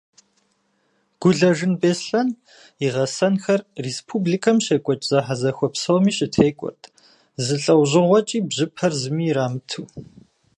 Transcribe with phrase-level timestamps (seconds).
[1.21, 2.29] Гулэжын Беслъэн
[2.85, 6.83] и гъэсэнхэр республикэм щекӏуэкӏ зэхьэзэхуэ псоми щытекӏуэрт,
[7.43, 9.83] зы лӏэужьыгъуэкӏи бжьыпэр зыми ирамыту.